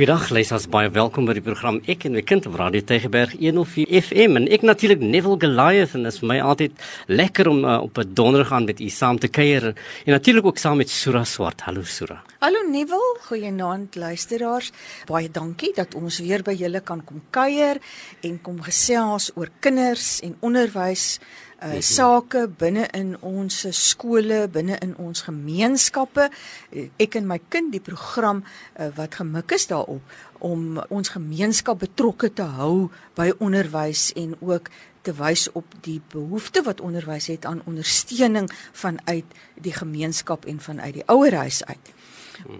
[0.00, 3.90] Goeiedag, luisters, baie welkom by die program Ek en my kind op Radio Tygerberg 104
[3.98, 7.74] FM en ek natuurlik Neville Goliath en dit is vir my altyd lekker om uh,
[7.84, 9.76] op 'n donderdag aan met u saam te kuier en
[10.16, 11.60] natuurlik ook saam met Sura Swart.
[11.68, 12.22] Hallo Sura.
[12.40, 14.72] Hallo Neville, goeienaand luisteraars.
[15.04, 17.76] Baie dankie dat ons weer by julle kan kom kuier
[18.22, 21.20] en kom gesels oor kinders en onderwys
[21.62, 26.30] uh sake binne in ons skole, binne in ons gemeenskappe.
[26.72, 31.82] Uh, ek en my kind die program uh, wat gemik is daarop om ons gemeenskap
[31.82, 34.70] betrokke te hou by onderwys en ook
[35.04, 39.24] te wys op die behoefte wat onderwys het aan ondersteuning vanuit
[39.60, 41.92] die gemeenskap en vanuit die ouerhuis uit.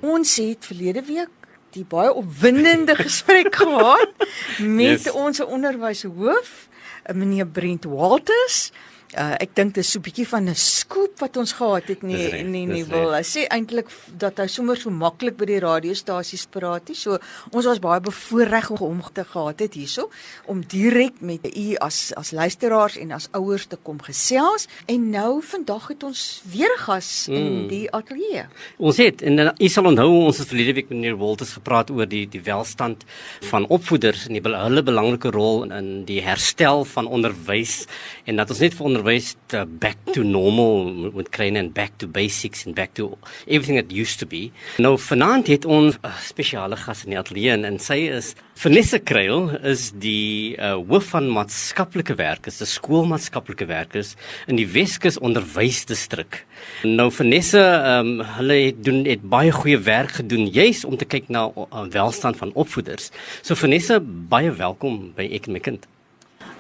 [0.01, 1.33] Ons het verlede week
[1.75, 4.13] die baie opwindende gesprek gehad
[4.59, 5.13] met yes.
[5.13, 6.69] ons onderwyshoof,
[7.15, 8.71] meneer Brent Walters.
[9.11, 12.03] Uh, ek dink dit is so 'n bietjie van 'n skoop wat ons gehad het
[12.03, 13.11] nie nee nee nee wil.
[13.11, 16.95] Hy sê eintlik dat hy sommer so maklik by die radiostasies praat nie.
[16.95, 17.19] So
[17.51, 20.11] ons was baie bevoorreg om hom te gehad het hierso
[20.47, 24.69] om direk met u as as luisteraars en as ouers te kom gesels.
[24.87, 27.35] En nou vandag het ons weer gas mm.
[27.35, 28.47] in die ateljee.
[28.79, 32.07] Ons het en u sal onthou ons het verlede week met meneer Walters gepraat oor
[32.07, 33.05] die die welstand
[33.41, 37.87] van opvoeders en die hulle belangrike rol in, in die herstel van onderwys
[38.25, 39.37] en dat ons net vir onderwys
[39.81, 44.19] back to normal met kry en back to basics and back to everything that used
[44.19, 44.51] to be.
[44.79, 49.55] Nou vanaand het ons 'n spesiale gas in die ateljee en sy is Vanessa Kruil
[49.65, 56.45] is die uh, hoof van maatskaplike werk, is 'n skoolmaatskaplike werkers in die Weskus onderwysdistrik.
[56.85, 57.63] Nou Vanessa,
[57.99, 61.87] um, hulle het doen het baie goeie werk gedoen juis om te kyk na uh,
[61.89, 63.09] welstand van opvoeders.
[63.41, 65.89] So Vanessa, baie welkom by Ek en my kind.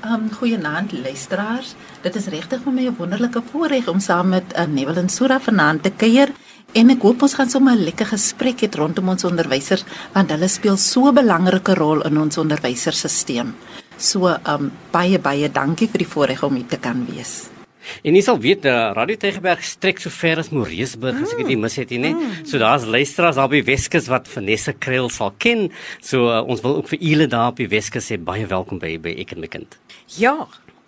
[0.01, 1.75] Um goeienaand luisteraars.
[2.01, 5.41] Dit is regtig vir my 'n wonderlike voorreg om saam met uh, Neville en Sura
[5.41, 6.33] vanaand te kuier
[6.73, 10.49] en ek hoop ons gaan sommer 'n lekker gesprek hê rondom ons onderwysers want hulle
[10.49, 13.53] speel so 'n belangrike rol in ons onderwyserstelsel.
[13.99, 17.60] So um baie baie dankie vir die voorreg om hier te kan wees.
[18.05, 21.27] En jy sal weet dat uh, Radio Tygerberg strek so ver as Moreesburg mm.
[21.27, 22.15] as ek dit mis het nie.
[22.15, 22.41] Mm.
[22.49, 25.69] So daar's luisteraars daar by Weskus wat Vanessa Kreel sal ken.
[26.05, 28.97] So uh, ons wil ook vir julle daar op die Weskus sê baie welkom by
[29.03, 29.79] by ek en my kind.
[30.19, 30.35] Ja,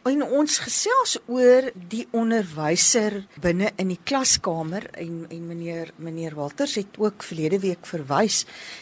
[0.03, 6.75] En ons gesels oor die onderwyser binne in die klaskamer en en meneer meneer Walters
[6.81, 8.41] het ook verlede week verwys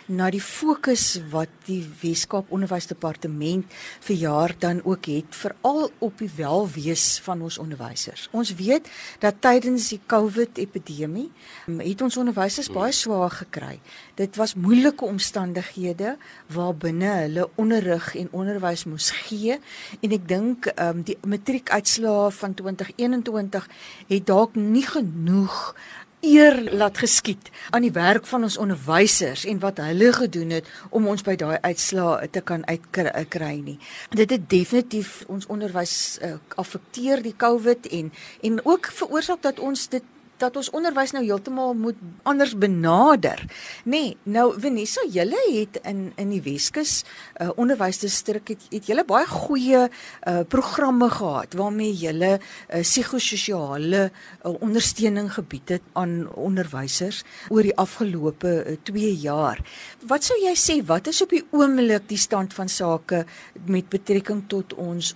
[0.09, 3.77] na die fokus wat die Weskaap Onderwysdepartement
[4.07, 8.31] vir jaar dan ook het veral op die welwees van ons onderwysers.
[8.33, 8.89] Ons weet
[9.21, 11.29] dat tydens die COVID epidemie
[11.69, 13.75] het ons onderwysers baie swaar gekry.
[14.17, 16.17] Dit was moeilike omstandighede
[16.57, 19.61] waarbinne hulle onderrig en onderwys moes gee
[20.01, 23.67] en ek dink um, die matriekuitslae van 2021
[24.11, 25.75] het dalk nie genoeg
[26.21, 31.09] eer laat geskied aan die werk van ons onderwysers en wat hulle gedoen het om
[31.09, 33.79] ons by daai uitslae te kan uitkry nie.
[34.13, 39.89] Dit het definitief ons onderwys uh, affekteer die COVID en en ook veroorsaak dat ons
[39.89, 40.05] dit
[40.41, 43.43] dat ons onderwys nou heeltemal moet anders benader.
[43.85, 47.03] Nê, nee, nou Vanessa, julle het in in die Weskus
[47.41, 54.53] uh, onderwysdistrik het, het julle baie goeie uh, programme gehad waarmee julle uh, psigososiale uh,
[54.61, 59.63] ondersteuning gebied het aan onderwysers oor die afgelope 2 uh, jaar.
[60.09, 63.25] Wat sou jy sê wat is op die oomblik die stand van sake
[63.67, 65.15] met betrekking tot ons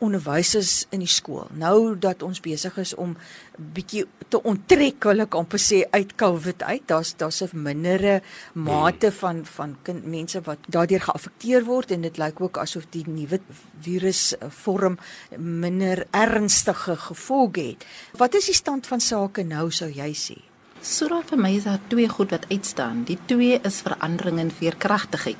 [0.00, 1.46] onderwysers in die skool.
[1.60, 3.16] Nou dat ons besig is om
[3.56, 6.84] bietjie te onttrek, wil ek amper sê uit COVID uit.
[6.88, 8.22] Daar's daar's 'n mindere
[8.54, 13.04] mate van van kind, mense wat daardeur geaffekteer word en dit lyk ook asof die
[13.06, 13.40] nuwe
[13.80, 14.98] virus vorm
[15.36, 17.86] minder ernstige gevolge het.
[18.16, 20.49] Wat is die stand van sake nou sou jy sê?
[20.80, 23.02] Sura vir my is daar twee goed wat uitstaan.
[23.04, 25.36] Die twee is verandering en veerkragtigheid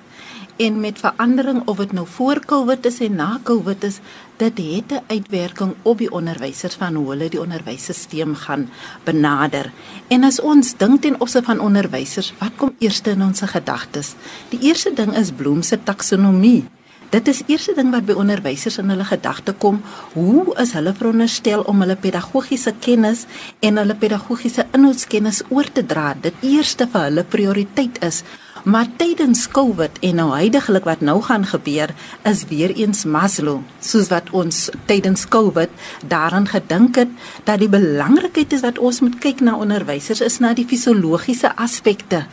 [0.60, 4.00] en met verandering of dit nou voor Covid is en na Covid is,
[4.36, 8.68] dit het 'n uitwerking op die onderwysers van hoe hulle die onderwysstelsel gaan
[9.04, 9.72] benader.
[10.08, 14.14] En as ons dink ten opsigte van onderwysers, wat kom eers in ons gedagtes?
[14.48, 16.64] Die eerste ding is Bloem se taksonomie.
[17.10, 19.80] Dit is eerste ding wat by onderwysers in hulle gedagte kom,
[20.12, 23.24] hoe is hulle veronderstel om hulle pedagogiese kennis
[23.66, 26.12] en hulle pedagogiese inhoudskennis oor te dra?
[26.14, 28.22] Dit eerste vir hulle prioriteit is?
[28.62, 31.90] Maar tydens COVID en nou heidaglik wat nou gaan gebeur
[32.30, 35.72] is weer eens Maslow, soos wat ons tydens COVID
[36.06, 37.10] daaraan gedink het
[37.48, 42.28] dat die belangrikheid is dat ons moet kyk na onderwysers is na die fisiologiese aspekte.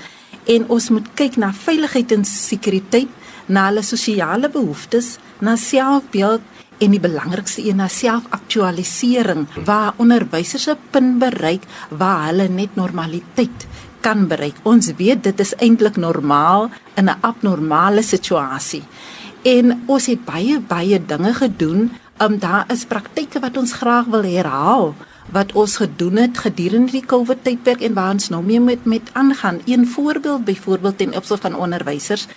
[0.45, 3.09] En ons moet kyk na veiligheid en sekuriteit,
[3.47, 6.41] na hulle sosiale behoeftes, na selfbeeld
[6.77, 13.67] en die belangrikste een na selfaktualisering waar onderwysers 'n punt bereik waar hulle net normaliteit
[14.01, 14.55] kan bereik.
[14.63, 18.83] Ons weet dit is eintlik normaal in 'n abnormale situasie.
[19.43, 21.91] En ons het baie baie dinge gedoen.
[22.19, 24.95] Um daar is praktyke wat ons graag wil herhaal
[25.31, 29.09] wat ons gedoen het gedurende die COVID tydperk en waar ons nou mee met met
[29.13, 29.59] aangaan.
[29.65, 32.27] Een voorbeeld byvoorbeeld ten opsigte van onderwysers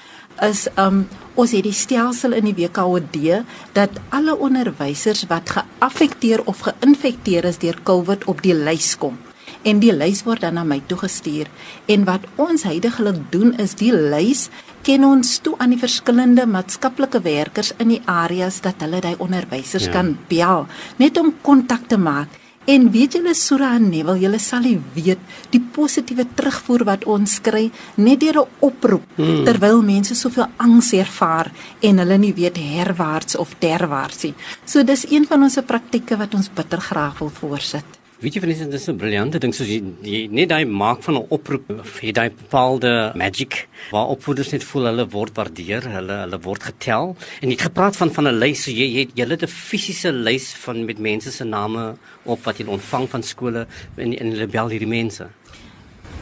[0.47, 1.05] is um
[1.41, 3.45] ons het die stelsel in die WKOD
[3.77, 9.19] dat alle onderwysers wat geaffekteer of geïnfekteer is deur COVID op die lys kom.
[9.63, 11.49] En die lys word dan na my toegestuur
[11.91, 14.49] en wat ons heidaglik doen is die lys
[14.87, 19.91] ken ons toe aan die verskillende maatskaplike werkers in die areas dat hulle daai onderwysers
[19.91, 19.97] ja.
[19.99, 20.67] kan bel
[21.03, 25.21] net om kontak te maak En weet julle Sura en Neville, julle sal nie weet
[25.51, 29.45] die positiewe terugvoer wat ons kry net deur 'n oproep hmm.
[29.45, 34.35] terwyl mense soveel angs ervaar en hulle nie weet herwaarts of derwaarts nie.
[34.65, 38.00] So dis een van ons praktieke wat ons bitter graag wil voorsit.
[38.21, 41.65] Weet jy van dis 'n briljante ding soos jy, net daai maak van 'n oproep
[42.03, 47.17] het daai bepaalde magic waar opvoeders net voel hulle word waardeer, hulle hulle word getel
[47.41, 50.13] en jy het gepraat van van 'n lys so jy jy het julle 'n fisiese
[50.13, 54.47] lys van met mense se name op wat jy ontvang van skole en en hulle
[54.47, 55.27] bel hierdie mense.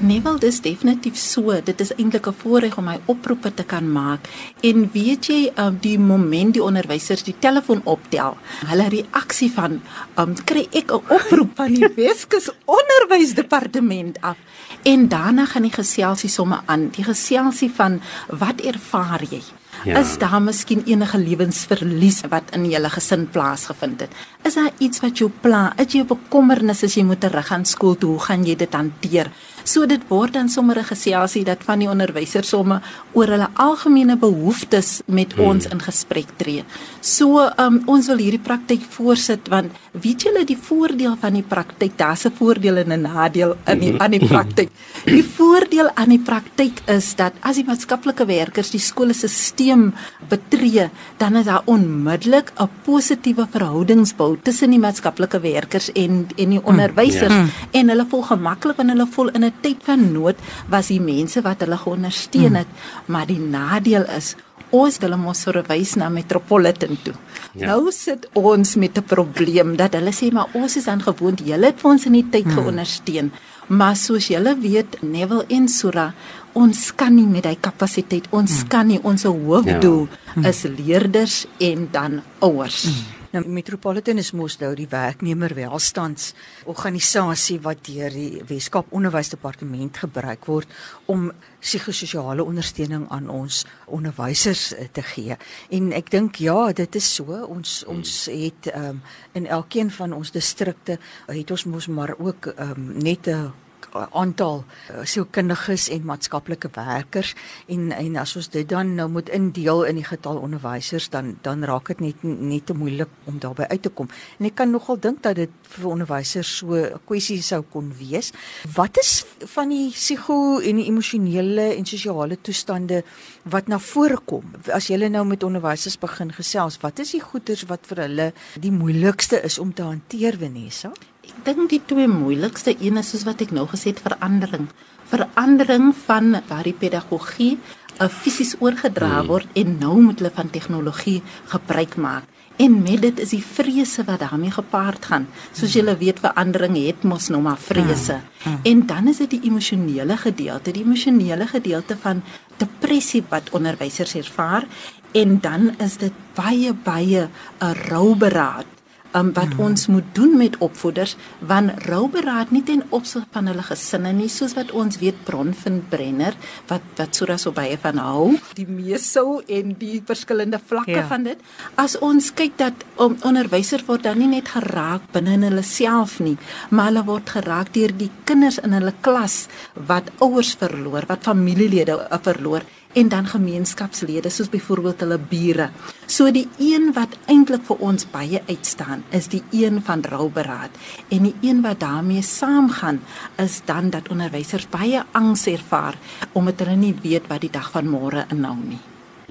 [0.00, 1.50] Nee, wel dis definitief so.
[1.64, 4.28] Dit is eintlik 'n voorreg om my oproepe te kan maak.
[4.60, 8.36] En weet jy, um, die moment die onderwysers die telefoon optel,
[8.66, 9.80] hulle reaksie van,
[10.16, 14.36] um, kry ek 'n oproep van die Weskus onderwysdepartement af.
[14.82, 16.88] En daarna gaan die geselsie somme aan.
[16.90, 19.42] Die geselsie van wat ervaar jy?
[19.84, 19.98] Ja.
[19.98, 24.10] Is daar miskien enige lewensverlies wat in julle gesin plaasgevind het?
[24.42, 25.72] Is daar iets wat jou pla?
[25.78, 28.10] Is jy bekommernis as jy moet terug aan skool toe?
[28.10, 29.30] Hoe gaan jy dit hanteer?
[29.68, 32.80] So dit word dan sommer 'n geselsie dat van die onderwysers somme
[33.12, 35.44] oor hulle algemene behoeftes met hmm.
[35.44, 36.64] ons in gesprek tree.
[37.00, 41.98] So um, ons wil hierdie praktyk voorsit want weet julle die voordeel van die praktyk,
[41.98, 44.70] daar's 'n voordeel en 'n nadeel in die, aan die praktyk.
[45.04, 49.92] Die voordeel aan die praktyk is dat as die maatskaplike werkers die skoolstelsel
[50.28, 50.88] betree,
[51.18, 57.34] dan is daar onmiddellik 'n positiewe verhoudingsbou tussen die maatskaplike werkers en en die onderwysers
[57.34, 57.80] mm, yeah.
[57.80, 60.36] en hulle voel gemaklik en hulle voel in 'n tyd van nood
[60.68, 63.12] was die mense wat hulle geondersteun het, mm.
[63.12, 64.34] maar die nadeel is
[64.74, 67.14] ons hulle moes verwys na Metropolitan toe.
[67.56, 67.72] Ja.
[67.72, 71.66] Nou sit ons met 'n probleem dat hulle sê maar ons is aan gewoond, julle
[71.66, 72.54] het ons in die tyd hmm.
[72.54, 73.32] geondersteun.
[73.68, 76.14] Maar soos julle weet, Neville en Sura,
[76.52, 78.68] ons kan nie met hy kapasiteit, ons hmm.
[78.68, 80.32] kan nie ons hoofdoel ja.
[80.34, 80.44] hmm.
[80.44, 82.84] is leerders en dan ouers.
[82.84, 83.17] Hmm.
[83.28, 90.72] Nou Metropolitan is mos nou die werknemer welstandsorganisasie wat deur die Weskaap Onderwysdepartement gebruik word
[91.12, 91.26] om
[91.60, 95.36] psigososiale ondersteuning aan ons onderwysers eh, te gee.
[95.68, 97.36] En ek dink ja, dit is so.
[97.44, 99.04] Ons ons het um,
[99.36, 100.96] in elkeen van ons distrikte
[101.28, 103.52] het ons mos maar ook um, net 'n
[103.94, 107.34] aantal uh, sielkundiges en maatskaplike werkers
[107.66, 111.64] en en as ons dit dan nou moet indeel in die getal onderwysers dan dan
[111.64, 114.08] raak dit net net te moeilik om daarbey uit te kom.
[114.38, 118.32] En ek kan nogal dink dat dit vir onderwysers so 'n kwessie sou kon wees.
[118.74, 119.24] Wat is
[119.54, 123.02] van die psigo en die emosionele en sosiale toestande
[123.44, 124.44] wat na vore kom?
[124.72, 128.72] As jy nou met onderwysers begin gesels, wat is die goeters wat vir hulle die
[128.72, 130.92] moeilikste is om te hanteer, Vanessa?
[131.28, 134.68] Ek dink die twee moeilikste een is soos wat ek nou gesê het verandering.
[135.10, 137.58] Verandering van waar die pedagogie
[138.00, 139.28] uh, fisies oorgedra hmm.
[139.28, 141.20] word en nou moet hulle van tegnologie
[141.52, 142.28] gebruik maak.
[142.58, 145.28] En met dit is die vrese wat daarmee gepaard gaan.
[145.54, 148.18] Soos julle weet verandering het mos nou maar vrese.
[148.18, 148.54] Hmm.
[148.54, 148.64] Hmm.
[148.72, 152.24] En dan is dit die emosionele gedeelte, die emosionele gedeelte van
[152.58, 154.66] depressie wat onderwysers ervaar
[155.12, 157.28] en dan is dit baie baie
[157.60, 158.77] 'n rouberaad
[159.16, 159.60] um, wat mm.
[159.60, 164.54] ons moet doen met opvoeders want rouberaad nie ten opsigte van hulle gesinne nie soos
[164.58, 166.36] wat ons weet Bronfin Brenner
[166.70, 171.06] wat wat so raso baie van hou die meesou en die verskillende vlakke ja.
[171.10, 171.42] van dit
[171.80, 176.18] as ons kyk dat um, onderwysers word dan nie net geraak binne in hulle self
[176.24, 176.36] nie
[176.70, 179.46] maar hulle word geraak deur die kinders in hulle klas
[179.88, 185.70] wat ouers verloor wat familielede uh, verloor en dan gemeenskapslede soos byvoorbeeld hulle bure.
[186.06, 190.70] So die een wat eintlik vir ons baie uitstaan is die een van rouberaad
[191.08, 193.00] en die een wat daarmee saamgaan
[193.36, 195.98] is dan dat onderwysers baie angs ervaar
[196.32, 198.80] omdat hulle nie weet wat die dag van môre inhou nie.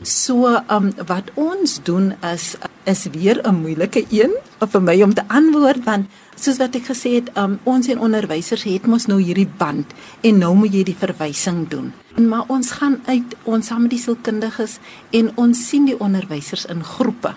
[0.05, 5.23] So um, wat ons doen is is weer 'n moeilike een vir my om te
[5.27, 9.49] antwoord want soos wat ek gesê het, um, ons en onderwysers het mos nou hierdie
[9.57, 9.85] band
[10.21, 11.93] en nou moet jy die verwysing doen.
[12.15, 14.77] Maar ons gaan uit ons saam met die sielkundiges
[15.09, 17.33] en ons sien die onderwysers in groepe.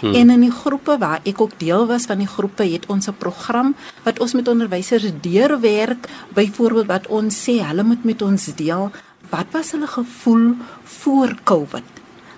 [0.00, 0.14] Hmm.
[0.14, 3.16] En in die groepe waar ek ook deel was van die groepe het ons 'n
[3.18, 3.74] program
[4.04, 8.90] wat ons met onderwysers deurwerk, byvoorbeeld wat ons sê hulle moet met ons deel
[9.30, 10.54] wat was hulle gevoel
[10.84, 11.84] voor Covid?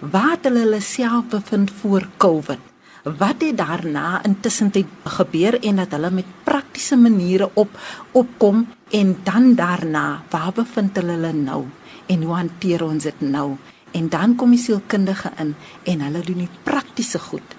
[0.00, 2.58] Waar het hulle hulle self bevind voor Covid?
[3.02, 4.72] Wat het daarna intussen
[5.04, 7.78] gebeur en dat hulle met praktiese maniere op
[8.12, 11.64] opkom en dan daarna waar bevind hulle hulle nou
[12.06, 13.56] en hoe hanteer ons dit nou?
[13.90, 17.56] En dan kom die sielkundige in en hulle doen die praktiese goed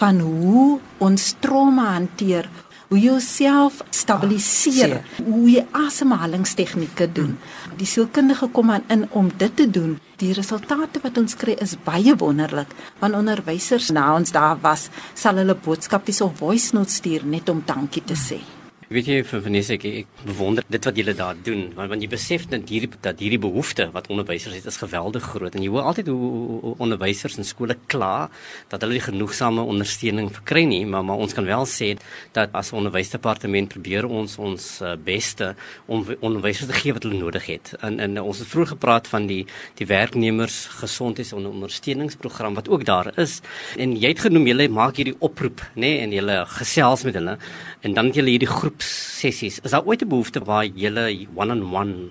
[0.00, 2.48] van hoe ons trauma hanteer,
[2.90, 7.36] hoe jy jouself stabiliseer, ah, hoe jy asemhalingstegnieke doen.
[7.38, 7.78] Hmm.
[7.78, 9.94] Die sielkundige kom aan in om dit te doen.
[10.18, 12.74] Die resultate wat ons kry is baie wonderlik.
[12.98, 17.62] Want onderwysers na ons daar was, sal hulle boodskapies of voice notes stuur net om
[17.66, 18.42] dankie te sê.
[18.42, 18.59] Hmm.
[18.90, 22.08] Weet jy vir Vanessa ek, ek bewonder dit wat julle daar doen want want jy
[22.10, 25.54] besef dat hierdie dat hierdie behoefte wat onderwysers het is geweldig groot.
[25.54, 26.30] En jy hoor altyd hoe,
[26.64, 28.26] hoe onderwysers in skole kla
[28.72, 31.92] dat hulle nie genoegsame ondersteuning verkry nie maar maar ons kan wel sê
[32.34, 35.52] dat as onderwysdepartement probeer ons ons uh, beste
[35.86, 37.70] om onderwysers te gee wat hulle nodig het.
[37.86, 39.44] En en ons het vroeër gepraat van die
[39.78, 43.38] die werknemers gesondheids en ondersteuningsprogram wat ook daar is.
[43.78, 47.38] En jy het genoem jy maak hierdie oproep nê nee, en jy gesels met hulle.
[47.86, 49.60] En dan het jy hierdie groep sessies.
[49.62, 52.10] Is daar ooit 'n behoefte waar jy one-on-one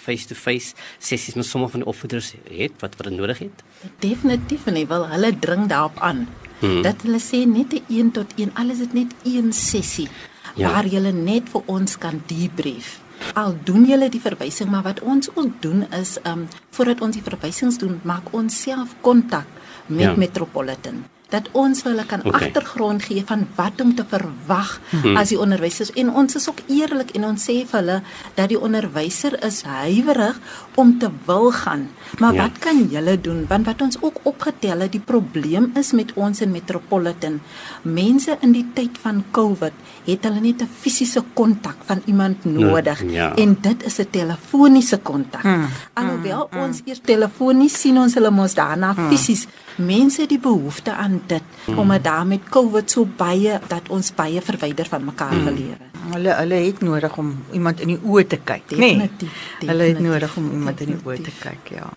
[0.00, 3.62] face-to-face sessies met sommige van die opvoeders het wat wat nodig het?
[3.98, 6.28] Definitief en wel hulle dring daarop aan.
[6.60, 6.82] Hmm.
[6.82, 10.08] Dat hulle sê net 'n 1 tot 1, alles is net een sessie
[10.54, 10.72] ja.
[10.72, 13.00] waar jy net vir ons kan debrief.
[13.34, 17.22] Al doen julle die verwysing, maar wat ons ook doen is um voordat ons die
[17.22, 19.46] verwysings doen, maak ons self kontak
[19.86, 20.16] met ja.
[20.16, 22.40] Metropolitan dat ons hulle kan okay.
[22.40, 25.16] agtergrond gee van wat om te verwag hmm.
[25.16, 27.98] as die onderwysers en ons is ook eerlik en ons sê vir hulle
[28.34, 30.40] dat die onderwyser is huiwerig
[30.80, 31.88] om te wil gaan.
[32.18, 32.42] Maar ja.
[32.42, 33.44] wat kan julle doen?
[33.48, 37.40] Want wat ons ook opgetel het, die probleem is met ons in Metropolitan.
[37.82, 39.72] Mense in die tyd van COVID
[40.06, 43.34] het hulle net 'n fisiese kontak van iemand nodig nee, ja.
[43.36, 45.42] en dit is 'n telefoniese kontak.
[45.42, 45.68] Hmm.
[45.92, 46.60] Alhoewel hmm.
[46.60, 49.08] ons eers telefonies sien ons hulle mos daarna hmm.
[49.08, 49.46] fisies.
[49.76, 51.78] Mense het die behoefte aan dit hmm.
[51.78, 55.46] omdat daar met COVID so baie dat ons baie verwyder van mekaar hmm.
[55.46, 55.88] gelewe.
[56.10, 58.70] Hulle hulle het nodig om iemand in die oë te kyk?
[58.70, 59.40] Nee, definitief.
[59.66, 61.88] Hulle het nodig om iemand in die oë te kyk, ja.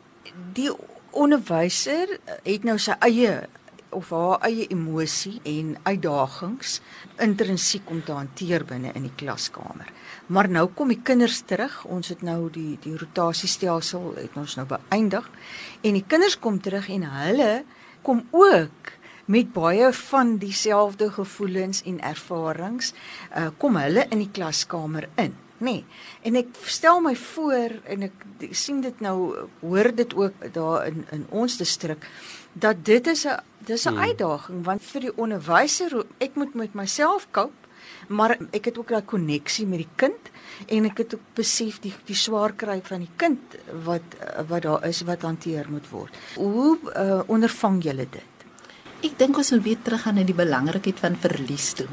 [0.54, 0.70] Die
[1.12, 3.44] onderwyser het nou sy eie
[3.94, 6.80] of haar eie emosie en uitdagings
[7.22, 9.90] intrinsiek om te hanteer binne in die klaskamer.
[10.34, 11.84] Maar nou kom die kinders terug.
[11.86, 15.30] Ons het nou die die rotasiestelsel het ons nou beëindig
[15.82, 17.52] en die kinders kom terug en hulle
[18.04, 18.93] kom ook
[19.26, 22.94] met baie van dieselfde gevoelens en ervarings
[23.38, 25.72] uh, kom hulle in die klaskamer in nê.
[25.72, 25.86] Nee.
[26.28, 31.06] En ek stel my voor en ek sien dit nou hoor dit ook daar in
[31.16, 32.08] in ons distrik
[32.54, 34.04] dat dit is 'n dis 'n hmm.
[34.08, 37.54] uitdaging want vir die onderwyser ek moet met myself koop
[38.08, 40.32] maar ek het ook daai koneksie met die kind
[40.68, 44.08] en ek het ook besef die die swaar kry van die kind wat
[44.48, 46.14] wat daar is wat hanteer moet word.
[46.36, 48.33] Hoe uh, ondervang julle dit?
[49.04, 51.90] Ek dink ons moet weer teruggaan na die belangrikheid van verlies toe.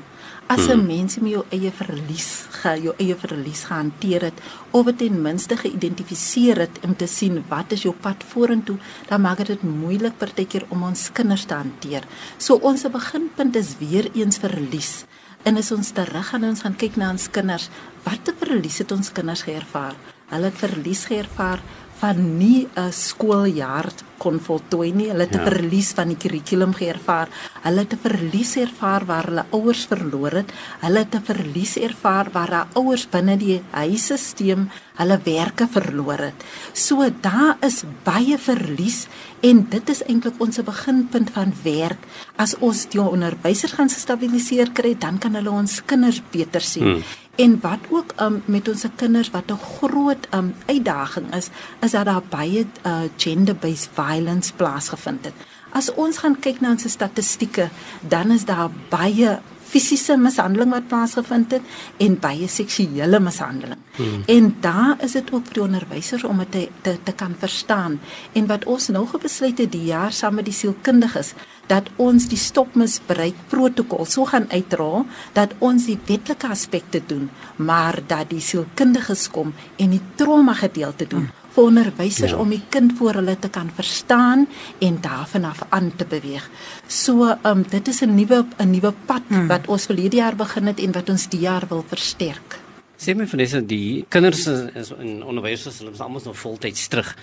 [0.47, 0.87] As 'n hmm.
[0.87, 4.38] mens met jou eie verlies gaan, jou eie verlies hanteer het
[4.71, 9.21] of dit ten minste geïdentifiseer het om te sien wat is jou pad vorentoe, dan
[9.21, 12.07] maak dit moeilik partykeer om ons kinders te hanteer.
[12.38, 15.05] So ons beginpunt is weer eens verlies.
[15.43, 17.71] En as ons terug gaan en ons gaan kyk na ons kinders,
[18.05, 19.97] watter verlies het ons kinders geervaar?
[20.31, 21.59] Hulle het verlies geervaar
[22.00, 25.09] van nie 'n skooljaar kon voltooi nie.
[25.09, 25.49] Hulle het 'n ja.
[25.50, 27.28] verlies van die kurrikulum geervaar.
[27.62, 30.52] Hulle het 'n verlies ervaar waar hulle ouers verloor het.
[30.80, 34.69] Hulle het 'n verlies ervaar waar hulle ouers binne die huisstelsel
[35.00, 36.45] hulle werke verloor het.
[36.73, 39.07] So daar is baie verlies
[39.40, 41.99] en dit is eintlik ons beginpunt van werk.
[42.37, 46.83] As ons die onderwysers gaan stabiliseer kry, dan kan hulle ons kinders beter sien.
[46.83, 47.02] Hmm.
[47.40, 51.49] En wat ook um, met ons kinders wat 'n groot um, uitdaging is,
[51.80, 55.35] is dat daar baie uh, gender-based violence plaasgevind het.
[55.73, 57.68] As ons gaan kyk na ons statistieke,
[58.00, 59.38] dan is daar baie
[59.71, 61.62] fisiese mishandeling wat plaasgevind het
[62.03, 63.79] en baie seksuele mishandeling.
[63.97, 64.23] Hmm.
[64.27, 67.99] En daar is dit ook vir die onderwysers om dit te, te te kan verstaan.
[68.33, 71.35] En wat ons nou gebesluit het die jaar saam met die sielkundiges
[71.71, 75.05] dat ons die stopmisbruik protokol so gaan uitrol
[75.37, 81.07] dat ons die wetlike aspekte doen, maar dat die sielkundiges kom en die trauma gedeelte
[81.07, 81.29] doen.
[81.31, 82.38] Hmm vir onderwysers ja.
[82.38, 84.47] om die kind voor hulle te kan verstaan
[84.78, 86.50] en daarvan af aan te beweeg.
[86.87, 89.47] So, ehm um, dit is 'n nuwe 'n nuwe pad hmm.
[89.47, 92.70] wat ons verlede jaar begin het en wat ons die jaar wil versterk.
[93.00, 94.42] Sê my Vanessa, die kinders
[94.76, 97.14] is in onderwysers, hulle is almal nog voltyds terug.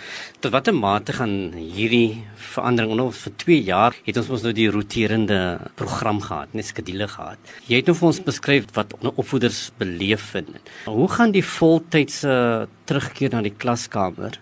[0.42, 2.24] Tot watter mate gaan hierdie
[2.56, 5.38] verandering nou vir 2 jaar het ons mos nou die roterende
[5.78, 7.54] program gehad, net skedule gehad.
[7.70, 10.50] Jy het nou vir ons beskryf wat opvoeders beleef het.
[10.90, 14.42] Hoe gaan die voltydse terugkeer na die klaskamer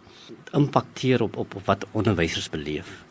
[0.56, 3.02] impakteer op, op wat onderwysers beleef?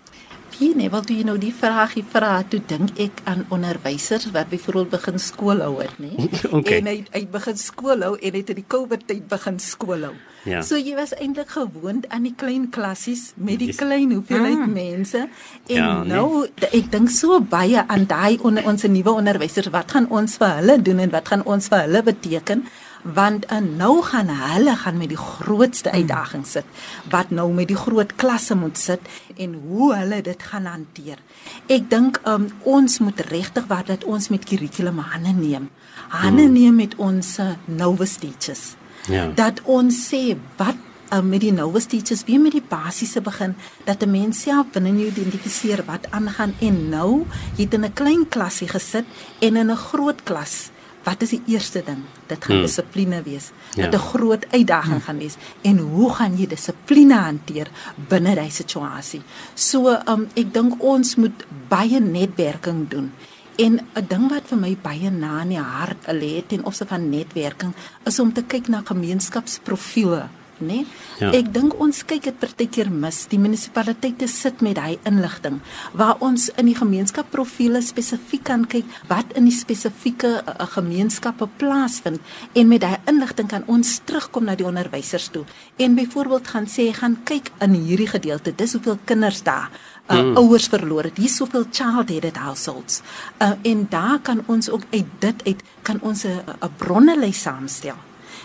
[0.59, 4.91] Wie nee, wat jy nou die vraagie vra, toe dink ek aan onderwysers wat byvoorbeeld
[4.91, 6.13] begin skool hou het, nê?
[6.59, 6.79] Okay.
[6.79, 10.13] En hy hy begin skool hou en het in die COVID tyd begin skool hou.
[10.45, 10.61] Ja.
[10.63, 13.77] So jy was eintlik gewoond aan die klein klassies met die Yes.
[13.81, 14.73] klein hoeveelheid Mm.
[14.77, 16.13] mense en Ja, nee.
[16.13, 20.37] nou d- ek dink so baie aan daai onder ons nuwe onderwysers, wat gaan ons
[20.37, 22.67] vir hulle doen en wat gaan ons vir hulle beteken?
[23.05, 26.65] Want uh, nou gaan hulle gaan met die grootste uitdaging sit
[27.13, 29.01] wat nou met die groot klasse moet sit
[29.37, 31.21] en hoe hulle dit gaan hanteer.
[31.69, 35.69] Ek dink um, ons moet regtig waar dat ons met kurrikulum hande neem.
[36.09, 38.75] Hande neem met ons uh, novice teachers.
[39.13, 39.29] Ja.
[39.37, 40.81] Dat ons sê wat
[41.13, 44.97] uh, met die novice teachers weer met die basiese begin dat 'n mens self binne
[44.97, 49.05] jou identifiseer wat aangaan en nou jy het in 'n klein klasie gesit
[49.41, 50.71] en in 'n groot klas
[51.05, 52.03] Wat is die eerste ding?
[52.27, 52.65] Dit gaan Hmm.
[52.65, 53.51] dissipline wees.
[53.75, 53.89] Ja.
[53.91, 55.37] Dit 'n groot uitdaging gaan wees.
[55.63, 57.69] En hoe gaan jy dissipline hanteer
[58.09, 59.23] binne daai situasie?
[59.55, 63.13] So, um ek dink ons moet baie netwerking doen.
[63.57, 67.09] En 'n ding wat vir my baie na in die hart lê ten opsigte van
[67.11, 70.29] netwerking is om te kyk na gemeenskapsprofiele, né?
[70.65, 70.87] Nee?
[71.21, 71.31] Ja.
[71.37, 73.25] Ek dink ons kyk dit partykeer mis.
[73.31, 75.61] Die munisipaliteite sit met hy inligting
[75.93, 82.21] waar ons in die gemeenskapsprofiele spesifiek kan kyk wat in die spesifieke uh, gemeenskappe plaasvind
[82.55, 85.45] en met daai inligting kan ons terugkom na die onderwysers toe
[85.81, 89.71] en byvoorbeeld gaan sê gaan kyk in hierdie gedeelte dis hoeveel kinders daar
[90.09, 90.37] uh, mm.
[90.37, 91.17] ouers verloor het.
[91.17, 93.01] Hier soveel child-headed households.
[93.39, 96.43] Uh, en daar kan ons ook uit dit uit kan ons 'n
[96.77, 97.97] bronnelys saamstel.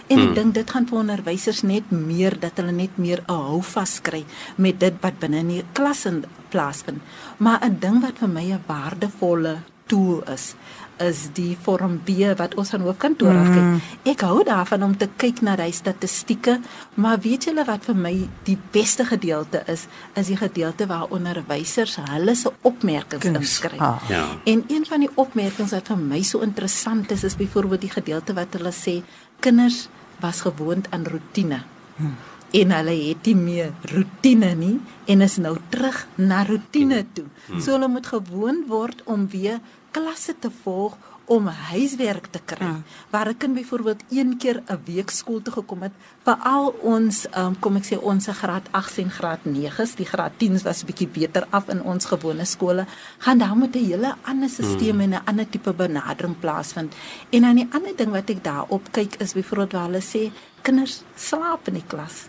[0.08, 0.34] En ek Hmm.
[0.34, 4.26] dink dit gaan vir onderwysers net meer dat hulle net meer 'n houvas kry
[4.56, 7.02] met dit wat binne in die klas in plaasvind.
[7.38, 10.56] Maar 'n ding wat vir my 'n waardevolle tool is,
[11.04, 13.54] is die vorm B wat ons aan hoofkantoor mm.
[13.56, 13.92] kyk.
[14.14, 16.58] Ek hou daarvan om te kyk na die statistieke,
[17.00, 18.14] maar weet julle wat vir my
[18.48, 19.88] die beste gedeelte is,
[20.20, 23.82] is die gedeelte waar onderwysers hulle se opmerkings inskryf.
[23.82, 24.10] Ah.
[24.12, 24.26] Ja.
[24.50, 28.36] En een van die opmerkings wat vir my so interessant is, is byvoorbeeld die gedeelte
[28.38, 29.00] wat hulle sê
[29.40, 29.88] kinders
[30.20, 31.64] was gewoond aan rotine.
[31.96, 32.16] Hmm.
[32.52, 37.28] En hulle het nie meer rotine nie en is nou terug na rotine toe.
[37.48, 37.62] Hmm.
[37.62, 39.60] So hulle moet gewoond word om weer
[39.92, 40.98] klasse te volg
[41.30, 42.66] om huiswerk te kry.
[42.66, 42.84] Hmm.
[43.10, 45.92] Waar 'n kind byvoorbeeld een keer 'n week skool toe gekom het,
[46.24, 50.64] veral ons um, kom ek sê ons graad 8 en graad 9s, die graad 10s
[50.64, 52.86] was bietjie beter af in ons gewone skole,
[53.18, 55.00] gaan daar moet 'n hele ander stelsel mm.
[55.00, 56.96] en 'n ander tipe benadering plaasvind.
[57.30, 61.04] En dan die ander ding wat ek daarop kyk is byvoorbeeld waar hulle sê kinders
[61.16, 62.28] slaap in die klas.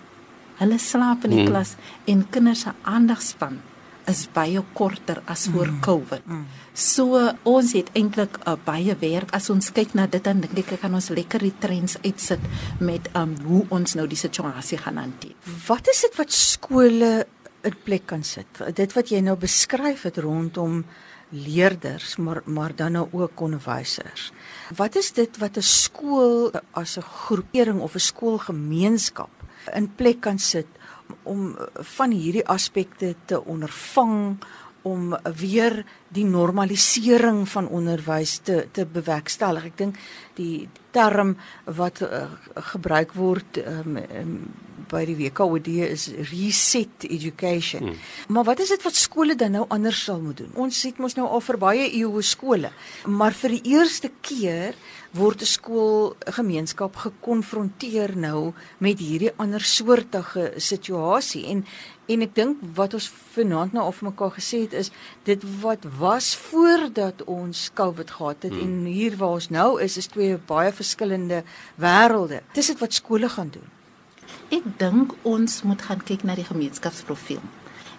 [0.56, 1.44] Hulle slaap in die Mm.
[1.44, 1.50] mm.
[1.50, 3.60] klas en kinders se aandagspan
[4.10, 5.80] is baie korter as voor mm.
[5.84, 6.26] COVID.
[6.26, 6.46] Mm.
[6.74, 7.18] So
[7.48, 10.94] ons het eintlik uh, baie werk as ons kyk na dit dan dink ek kan
[10.96, 12.42] ons lekker die trends uitsit
[12.80, 15.36] met um hoe ons nou die situasie gaan hanteer.
[15.66, 17.12] Wat is dit wat skole
[17.66, 18.62] in plek kan sit?
[18.76, 20.84] Dit wat jy nou beskryf het rondom
[21.30, 24.32] leerders, maar maar dan nou ook onderwysers.
[24.76, 29.30] Wat is dit wat 'n skool as 'n groepering of 'n skoolgemeenskap
[29.74, 30.66] in plek kan sit
[31.22, 31.56] om
[31.96, 34.38] van hierdie aspekte te ondervang
[34.82, 39.70] om weer die normalisering van onderwys te te bewerkstellig.
[39.70, 39.98] Ek dink
[40.38, 42.24] die term wat uh,
[42.72, 44.36] gebruik word um, um,
[44.90, 47.90] by die WKOD is reset education.
[47.90, 47.98] Hmm.
[48.28, 50.52] Maar wat is dit wat skole dan nou anders sal moet doen?
[50.54, 52.72] Ons het mos nou al vir baie eeue skole,
[53.06, 54.74] maar vir die eerste keer
[55.10, 61.64] word 'n skoolgemeenskap gekonfronteer nou met hierdie ander soortige situasie en
[62.06, 64.90] en ek dink wat ons vanaand nou of mekaar gesê het is
[65.24, 68.60] dit wat was voordat ons COVID gehad het hmm.
[68.60, 71.44] en hier waar ons nou is is twee baie verskillende
[71.76, 72.42] wêrelde.
[72.54, 73.79] Dis dit wat skole gaan doen.
[74.50, 77.42] Ek dink ons moet gaan kyk na die gemeenskapsprofiel.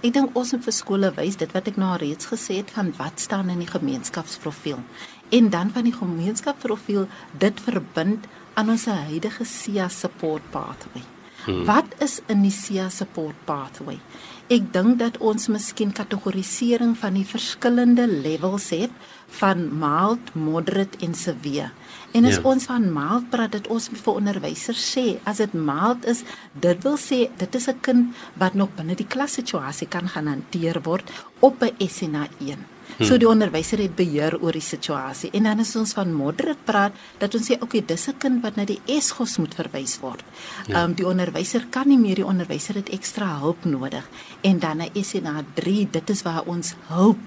[0.02, 2.90] Ek dink ons moet vir skole wys dit wat ek nou reeds gesê het van
[2.98, 4.80] wat staan in die gemeenskapsprofiel
[5.32, 7.08] en dan van die gemeenskapsprofiel
[7.40, 8.26] dit verbind
[8.60, 11.04] aan ons huidige SIA support pathway.
[11.46, 11.64] Hmm.
[11.66, 13.98] Wat is in die SIA support pathway?
[14.52, 18.94] Ek dink dat ons miskien kategorisering van die verskillende levels het
[19.32, 21.72] van mild, moderate en severe.
[22.12, 22.44] En as ja.
[22.44, 26.98] ons van mild praat, dit ons vir onderwysers sê, as dit mild is, dit wil
[27.00, 31.64] sê dit is 'n kind wat nog binne die klassituasie kan gaan hanteer word op
[31.64, 32.66] 'n SNA 1.
[32.98, 33.06] Hmm.
[33.06, 35.32] So die onderwyser het beheer oor die situasie.
[35.34, 38.56] En dan as ons van moderate praat, dat ons sê okay, dis 'n kind wat
[38.56, 40.24] na die ESGOS moet verwys word.
[40.68, 40.84] Ehm ja.
[40.84, 44.10] um, die onderwyser kan nie meer die onderwyser het ekstra hulp nodig.
[44.42, 47.20] En dan na SNA 3, dit is waar ons hulp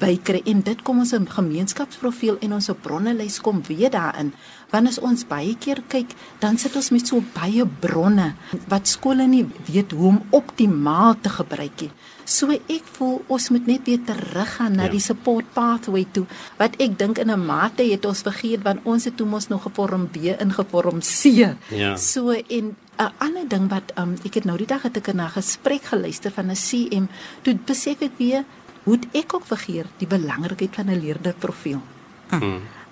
[0.00, 4.32] bykry en dit kom ons gemeenskapsprofiel en ons bronnelys kom weer daarin.
[4.74, 8.32] Want as ons baie keer kyk, dan sit ons met so baie bronne
[8.70, 11.92] wat skole nie weet hoe om optimaal te gebruik nie.
[12.24, 14.94] So ek voel ons moet net weer teruggaan na ja.
[14.96, 16.24] die support pathway toe
[16.58, 19.62] wat ek dink in 'n mate het ons vergeet want ons het toe mos nog
[19.62, 21.54] gevorm B in gevorm C.
[21.70, 21.96] Ja.
[21.96, 25.28] So en 'n ander ding wat um, ek het nou die dag het ek 'n
[25.38, 27.06] gesprek geluister van 'n CM
[27.42, 28.44] toe besef ek weer
[28.84, 31.80] hoe ek ook vergeet die belangrikheid van 'n leerder profiel.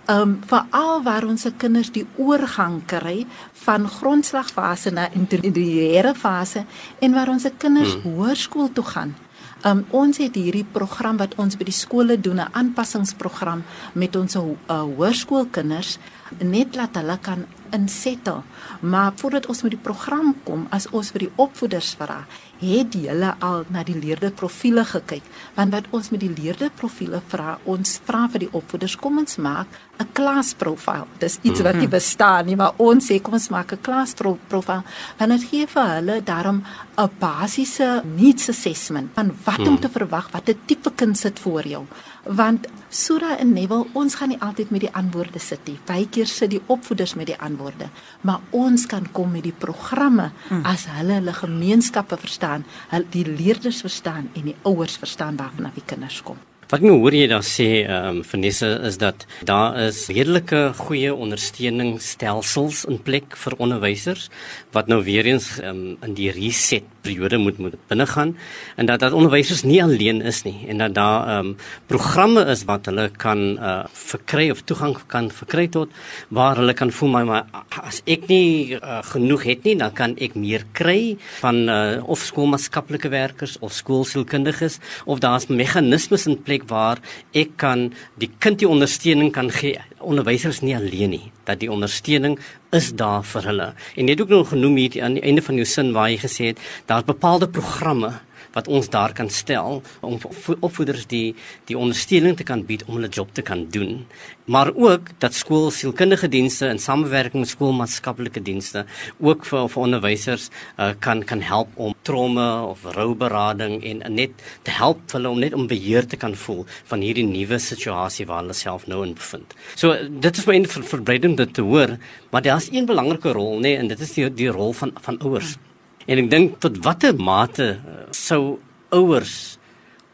[0.06, 3.26] Ehm um, veral waar ons se kinders die oorgang kry
[3.64, 6.64] van grondslagfase na intermediêre fase
[6.98, 8.16] en waar ons se kinders hmm.
[8.16, 9.14] hoërskool toe gaan.
[9.62, 13.62] Um, ons het hierdie program wat ons by die skole doen, 'n aanpassingsprogram
[13.94, 15.98] met ons uh, hoërskoolkinders
[16.42, 18.42] net laat hulle kan insettel.
[18.80, 22.26] Maar voordat ons met die program kom, as ons vir die opvoeders vra,
[22.62, 25.24] het hulle al na die leerderprofiele gekyk
[25.56, 29.66] want wat ons met die leerderprofiele vra ons vra vir die opvoeders kom ons maak
[30.00, 31.96] 'n klasprofiel dis iets wat nie mhm.
[31.96, 34.82] bestaan nie maar ons sê kom ons maak 'n klasprofiel
[35.18, 36.62] want dit gee vir hulle daarom
[36.96, 39.82] 'n basiese needs assessment van wat om mhm.
[39.82, 41.84] te verwag watter tipe kind sit voor jou
[42.24, 46.28] want Sura en Neville ons gaan nie altyd met die antwoorde sit nie baie keer
[46.30, 47.88] sit die opvoeders met die antwoorde
[48.22, 50.62] maar ons kan kom met die programme hmm.
[50.68, 55.78] as hulle hulle gemeenskappe verstaan hulle die leerders verstaan en die ouers verstaan waarvan af
[55.78, 56.40] die kinders kom
[56.72, 60.60] Wat ek nou hoor jy daar sê ehm um, Vanessa is dat daar is redelike
[60.78, 64.30] goeie ondersteuningsstelsels in plek vir onderwysers
[64.72, 68.36] wat nou weer eens um, in die reset periode moet moet binnegaan
[68.76, 72.64] en dat dat onderwysers nie alleen is nie en dat daar ehm um, programme is
[72.64, 75.90] wat hulle kan uh, verkry of toegang kan verkry tot
[76.28, 77.44] waar hulle kan voel my maar
[77.82, 82.22] as ek nie uh, genoeg het nie dan kan ek meer kry van uh, of
[82.24, 88.68] skoolmaatskaplike werkers of skoolsielkundiges of daar's meganismes in plek waar ek kan die kind die
[88.68, 89.80] ondersteuning kan gee.
[90.02, 92.38] Onderwysers nie alleen nie, dat die ondersteuning
[92.74, 93.68] is daar vir hulle.
[93.96, 96.18] En jy het ook nog genoem hier aan die einde van jou sin waar jy
[96.22, 98.12] gesê het daar's bepaalde programme
[98.52, 100.18] wat ons daar kan stel om
[100.60, 101.34] opvoeders die
[101.70, 104.04] die ondersteuning te kan bied om hulle job te kan doen.
[104.44, 108.84] Maar ook dat skool sielkundige dienste in samewerking met skoolmaatskaplike dienste
[109.18, 114.30] ook vir vir onderwysers uh, kan kan help om trauma of rouberading en net
[114.62, 118.42] te help hulle om net om beheer te kan voel van hierdie nuwe situasie waar
[118.42, 119.54] hulle self nou in bevind.
[119.74, 121.96] So dit is my ver, verbreiding dit te hoor,
[122.30, 125.20] maar daar's een belangrike rol nê nee, en dit is die die rol van van
[125.22, 125.54] ouers.
[125.54, 125.71] Hmm.
[126.06, 128.58] En ek dink tot watter mate eh, sou
[128.92, 129.58] ouers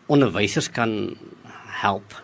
[0.09, 0.92] onderwysers kan
[1.83, 2.16] help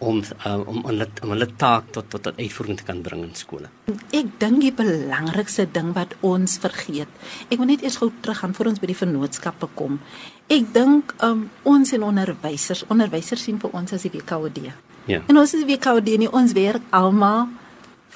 [0.00, 3.34] om uh, om hulle om hulle taak tot tot tot uitvoering te kan bring in
[3.36, 3.68] skole.
[4.16, 7.10] Ek dink die belangrikste ding wat ons vergeet.
[7.50, 10.00] Ek wil net eers gou teruggaan voor ons by die vennootskappe kom.
[10.48, 14.62] Ek dink um, ons en onderwysers, onderwysers sien vir ons as die WKOD.
[15.10, 15.20] Ja.
[15.20, 17.50] En ons is die WKOD nie ons werk almal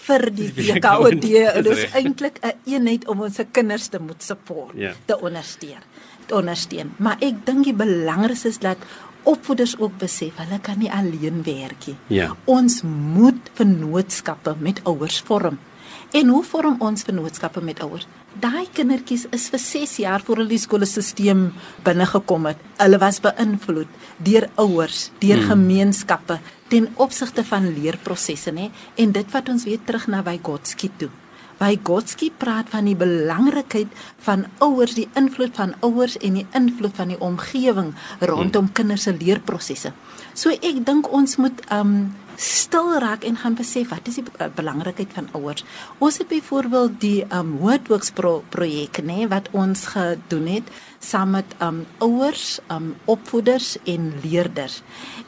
[0.06, 1.20] vir die WKOD.
[1.22, 4.92] Dit is eintlik 'n een eenheid om ons se kinders te moet support, ja.
[5.04, 5.82] te ondersteun,
[6.26, 6.92] te ondersteun.
[6.96, 8.78] Maar ek dink die belangrikste is dat
[9.24, 11.96] opvoeders ook besef hulle kan nie alleen werk nie.
[12.06, 12.36] Ja.
[12.44, 15.58] Ons moet vennootskappe met ouers vorm.
[16.14, 18.06] En hoe vorm ons vennootskappe met ouers?
[18.38, 21.48] Daai kindertjies is vir 6 jaar voor hulle die skoolstelsel
[21.86, 22.58] binne gekom het.
[22.78, 23.90] Hulle was beïnvloed
[24.26, 25.48] deur ouers, deur hmm.
[25.50, 26.38] gemeenskappe,
[26.68, 31.10] ten opsigte van leerprosesse nê en dit wat ons weer terug na Vygotsky toe.
[31.60, 33.92] Vygotsky praat van die belangrikheid
[34.26, 38.74] van ouers, die invloed van ouers en die invloed van die omgewing rondom hmm.
[38.74, 39.94] kinders se leerprosesse.
[40.34, 45.12] So ek dink ons moet um stil raak en gaan besef wat is die belangrikheid
[45.14, 45.62] van ouers.
[46.02, 51.54] Ons het byvoorbeeld die um Woordworks pro projek nê wat ons gedoen het saam met
[51.64, 54.80] um ouers, um opvoeders en leerders.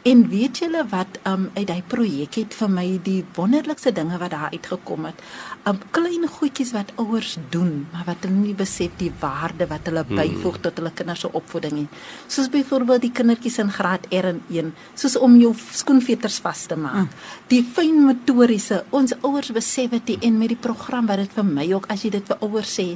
[0.06, 4.32] En weet julle wat um uit daai projek het vir my die wonderlikste dinge wat
[4.34, 5.20] daar uitgekom het.
[5.68, 10.04] Um klein goedjies wat ouers doen, maar wat hulle nie besef die waarde wat hulle
[10.06, 10.20] hmm.
[10.20, 11.88] byvoeg tot hulle kinders se opvoeding nie.
[12.26, 17.06] Soos byvoorbeeld die kindertjies in graad R1, soos om jou skoenveters vas te maak.
[17.06, 17.10] Hmm.
[17.52, 21.66] Die fyn motoriese, ons ouers besef dit en met die program wat dit vir my
[21.72, 22.86] ook as jy dit vir ouers sê,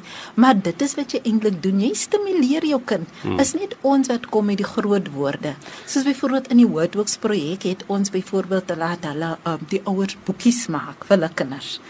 [0.41, 1.83] maar dit is wat jy eintlik doen.
[1.85, 3.09] Jy stimuleer jou kind.
[3.23, 3.41] Hmm.
[3.43, 5.55] Is net ons wat kom met die groot woorde.
[5.85, 10.67] Soos byvoorbeeld in die Wordworks projek het ons byvoorbeeld laat hulle um, die ouers boekies
[10.73, 11.81] maak vir hulle kinders.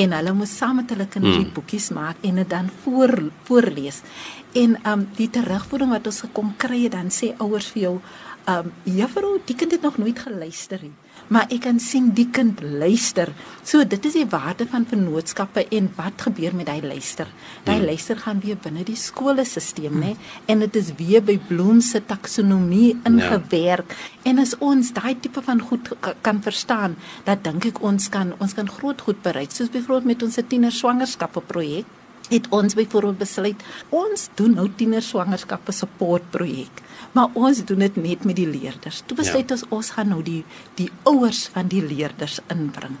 [0.00, 1.52] En hulle moet saam met hulle kinders hmm.
[1.56, 3.16] boekies maak en dit dan voor
[3.48, 4.02] voorlees.
[4.58, 7.94] En um die terugvoering wat ons gekom kry, dan sê ouers vir jou,
[8.50, 10.96] um juffrou, die kind het nog nooit geluister nie
[11.30, 13.30] maar ek kan sien die kind luister.
[13.66, 17.30] So dit is die waarde van vennootskappe en wat gebeur met hy luister.
[17.68, 17.86] Hy hmm.
[17.86, 20.26] luister gaan weer binne die skoolstelsel nê hmm.
[20.50, 23.04] en dit is weer by Bloem se taksonomie ja.
[23.10, 23.94] ingewerk.
[23.94, 24.32] Ja.
[24.32, 25.92] En as ons daai tipe van goed
[26.26, 30.26] kan verstaan, dan dink ek ons kan ons kan groot goed bereik soos byvoorbeeld met
[30.26, 31.99] ons tiener swangerskappe projek
[32.30, 36.82] het ons byvoorbeeld besluit ons doen nou tiener swangerskappe support projek
[37.16, 39.58] maar ons doen dit net met die leerders toe besluit ja.
[39.58, 40.42] ons ons gaan nou die
[40.80, 42.98] die ouers van die leerders inbring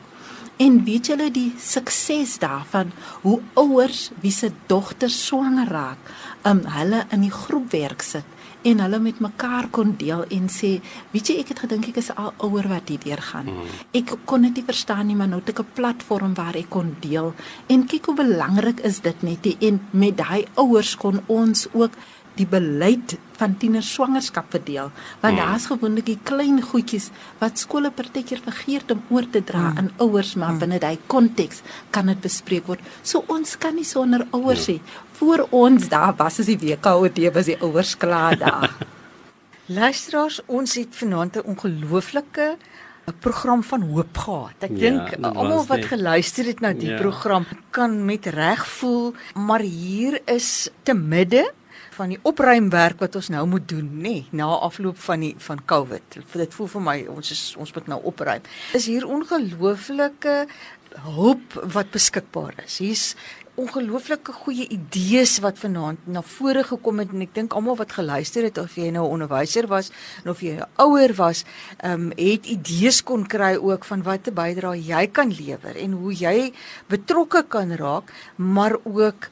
[0.60, 6.12] en weet julle die sukses daarvan hoe ouers wie se dogters swanger raak
[6.44, 10.80] um, hulle in die groep werk sit en hulle met mekaar kon deel en sê,
[11.10, 13.48] weet jy, ek het gedink ek is al ouer wat hier deur gaan.
[13.50, 13.74] Mm.
[14.00, 16.96] Ek kon dit nie verstaan nie, maar nou het ek 'n platform waar ek kon
[17.00, 17.34] deel.
[17.68, 21.92] En kyk hoe belangrik is dit net en met daai ouers kon ons ook
[22.40, 24.90] die beleid van tiener swangerskap verdeel
[25.22, 25.40] want mm.
[25.40, 27.10] daar's gewoonlik die klein goedjies
[27.42, 29.98] wat skole partykeer vergeet om oor te dra aan mm.
[30.06, 30.62] ouers maar mm.
[30.64, 31.62] binne daai konteks
[31.94, 34.96] kan dit bespreek word so ons kan nie sonder ouers sê mm.
[35.20, 38.68] voor ons daar was as die WKOD was die ouers klaar daar
[39.80, 42.56] luisteraars ons het vanaand 'n ongelooflike
[43.10, 44.58] 'n program van hoop gehad.
[44.58, 46.98] Ek ja, dink almal wat geluister het na die ja.
[47.00, 51.52] program kan met reg voel, maar hier is te midde
[52.00, 55.60] van die opruimwerk wat ons nou moet doen, nê, nee, na afloop van die van
[55.72, 56.20] COVID.
[56.32, 58.46] Dit voel vir my ons is ons moet nou opruim.
[58.76, 60.36] Is hier ongelooflike
[61.04, 62.80] hulp wat beskikbaar is.
[62.82, 63.04] Hier's
[63.60, 68.46] ongelooflike goeie idees wat vanaand na vore gekom het en ek dink almal wat geluister
[68.46, 69.90] het of jy nou 'n onderwyser was
[70.24, 71.44] of jy 'n ouer was,
[71.82, 75.92] ehm um, het idees kon kry ook van wat 'n bydrae jy kan lewer en
[75.92, 76.52] hoe jy
[76.88, 79.28] betrokke kan raak, maar ook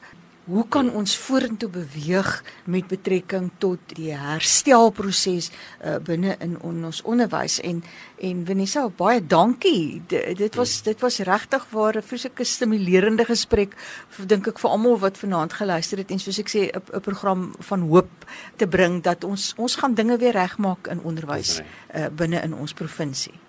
[0.49, 2.29] hoe kan ons vorentoe beweeg
[2.65, 7.59] met betrekking tot die herstelproses uh, binne in on, ons onderwys?
[7.61, 7.83] En
[8.19, 10.01] en Vanessa baie dankie.
[10.09, 13.75] D dit was dit was regtig waar 'n vreeslike stimulerende gesprek
[14.25, 17.81] dink ek vir almal wat vanaand geluister het en soos ek sê 'n program van
[17.81, 22.53] hoop te bring dat ons ons gaan dinge weer regmaak in onderwys uh, binne in
[22.53, 23.48] ons provinsie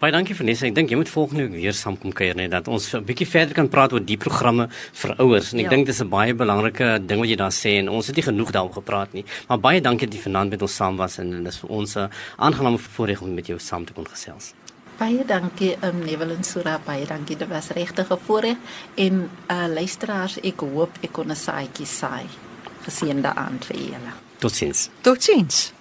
[0.00, 0.66] Baie dankie Vanessa.
[0.66, 3.54] Ek dink jy moet volgende week weer saamkom kuier net dat ons 'n bietjie verder
[3.54, 5.52] kan praat oor die programme vir ouers.
[5.52, 5.70] En ek ja.
[5.70, 8.50] dink dis 'n baie belangrike ding wat jy daar sê en ons het nie genoeg
[8.50, 9.24] daaroor gepraat nie.
[9.48, 11.96] Maar baie dankie dat jy vanaand met ons saam was en dit is vir ons
[11.96, 14.54] 'n aangename voorreg om met jou saam te kon gesels.
[14.98, 17.36] Baie dankie um, Nevelin Sura, baie dankie.
[17.36, 18.56] Dit was regtig 'n voorreg
[18.94, 22.26] en uh, luisteraars, ek hoop ek kon 'n saaitjie saai.
[22.84, 24.12] Geseënde aand vir julle.
[24.38, 24.90] Totsiens.
[25.00, 25.72] Totsiens.